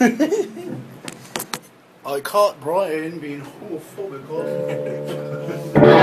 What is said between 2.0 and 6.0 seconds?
can't Brian being homophobic.